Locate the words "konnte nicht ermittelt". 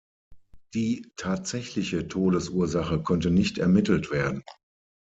3.03-4.09